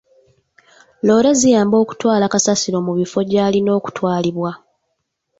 Loore 1.05 1.31
ziyamba 1.39 1.75
okutwala 1.83 2.25
kasasiro 2.33 2.77
mu 2.87 2.93
bifo 2.99 3.19
gy'alina 3.29 3.71
okutwalibwa. 3.79 4.51